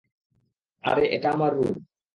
[0.83, 1.75] আরে, এটা আমার রুম।